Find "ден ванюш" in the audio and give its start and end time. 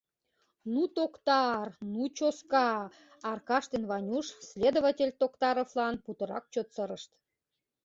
3.71-4.27